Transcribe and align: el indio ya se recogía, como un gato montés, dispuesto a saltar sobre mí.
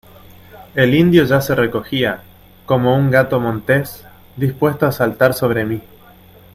el 0.73 0.95
indio 0.95 1.25
ya 1.25 1.41
se 1.41 1.53
recogía, 1.53 2.23
como 2.65 2.95
un 2.97 3.11
gato 3.11 3.39
montés, 3.39 4.03
dispuesto 4.35 4.87
a 4.87 4.91
saltar 4.91 5.35
sobre 5.35 5.63
mí. 5.63 5.79